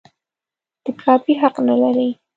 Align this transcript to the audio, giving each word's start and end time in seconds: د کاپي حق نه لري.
د 0.83 0.85
کاپي 1.01 1.33
حق 1.41 1.55
نه 1.67 1.75
لري. 1.81 2.09